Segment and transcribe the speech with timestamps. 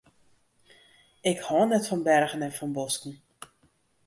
[1.31, 3.13] Ik hâld net fan bergen en fan bosken.